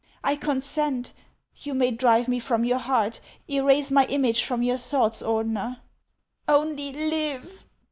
[0.25, 1.13] T consent,—
[1.63, 5.77] you may drive me from your heart, erase my image from your thoughts, Ordener.
[6.47, 7.65] Only live